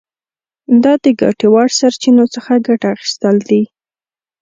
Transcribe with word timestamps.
دا 0.83 0.93
د 1.03 1.05
ګټې 1.21 1.47
وړ 1.53 1.67
سرچینو 1.79 2.25
څخه 2.35 2.51
ګټه 2.67 2.87
اخیستل 2.95 3.35
دي. 3.49 3.63